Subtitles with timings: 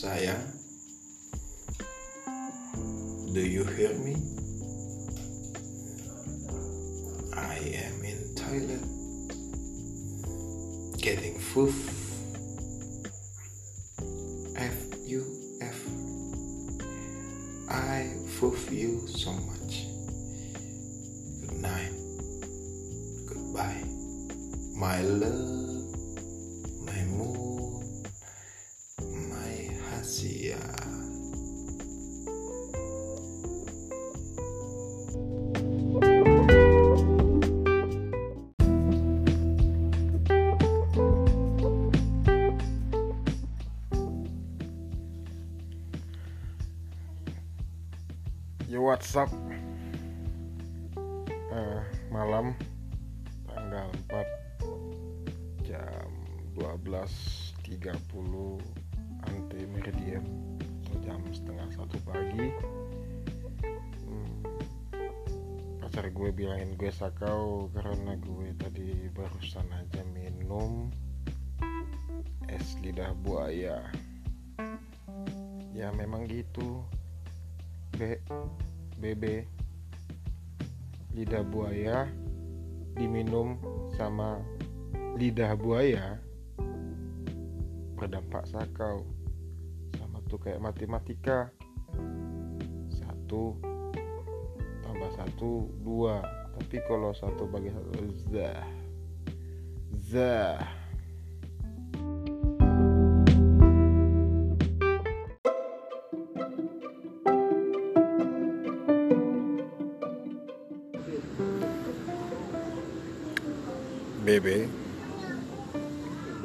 [0.00, 0.32] saya.
[3.36, 4.16] Do you hear me?
[7.36, 8.88] I am in Thailand
[10.96, 11.76] getting food.
[14.56, 14.72] F
[15.04, 15.20] U
[15.60, 15.76] F.
[17.68, 18.08] I
[18.40, 19.84] fuff you so much.
[21.44, 21.92] Good night.
[23.28, 23.84] Goodbye.
[24.80, 25.69] My love.
[48.70, 49.26] Yo what's up?
[51.50, 52.54] Eh, Malam
[53.50, 56.06] Tanggal 4 Jam
[56.54, 57.66] 12.30
[59.26, 60.22] Anti meridian.
[60.86, 62.54] Atau jam setengah satu pagi.
[64.06, 64.38] Hmm,
[65.82, 70.94] Pacar gue bilangin gue sakau Karena gue tadi barusan aja minum
[72.46, 73.82] Es lidah buaya.
[75.74, 76.86] Ya memang gitu
[78.96, 79.44] BB
[81.12, 82.08] lidah buaya
[82.96, 83.60] diminum
[83.96, 84.40] sama
[85.20, 86.16] lidah buaya.
[88.00, 89.04] Berdampak sakau.
[90.00, 91.52] Sama tuh kayak matematika.
[92.88, 93.60] Satu
[94.80, 96.24] tambah satu dua.
[96.56, 97.92] Tapi kalau satu bagi satu
[98.32, 98.64] zah.
[100.00, 100.79] Zah
[114.24, 114.68] BB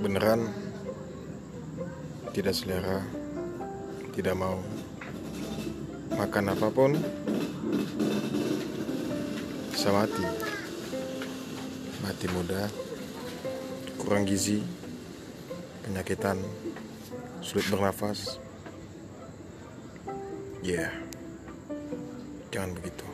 [0.00, 0.50] beneran
[2.30, 3.02] tidak selera
[4.14, 4.62] tidak mau
[6.14, 6.94] makan apa pun
[9.72, 10.26] bisa mati
[12.04, 12.68] mati muda
[14.00, 14.60] kurang gizi
[15.86, 16.38] penyakitan
[17.42, 18.38] sulit bernafas.
[20.62, 20.92] Ya
[22.54, 23.09] jangan begitu